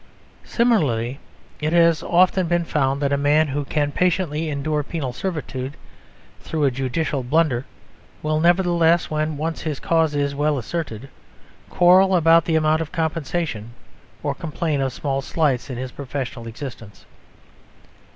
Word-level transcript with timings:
Similarly, 0.43 1.19
it 1.59 1.73
has 1.73 2.01
often 2.01 2.47
been 2.47 2.65
found 2.65 3.03
that 3.03 3.13
a 3.13 3.17
man 3.17 3.49
who 3.49 3.63
can 3.63 3.91
patiently 3.91 4.49
endure 4.49 4.81
penal 4.81 5.13
servitude 5.13 5.77
through 6.39 6.63
a 6.63 6.71
judicial 6.71 7.21
blunder 7.21 7.67
will 8.23 8.39
nevertheless, 8.39 9.11
when 9.11 9.37
once 9.37 9.61
his 9.61 9.79
cause 9.79 10.15
is 10.15 10.33
well 10.33 10.57
asserted, 10.57 11.07
quarrel 11.69 12.15
about 12.15 12.45
the 12.45 12.55
amount 12.55 12.81
of 12.81 12.91
compensation 12.91 13.73
or 14.23 14.33
complain 14.33 14.81
of 14.81 14.91
small 14.91 15.21
slights 15.21 15.69
in 15.69 15.77
his 15.77 15.91
professional 15.91 16.47
existence. 16.47 17.05